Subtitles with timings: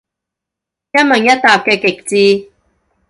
[0.03, 0.07] 一問
[1.23, 2.51] 一答嘅極致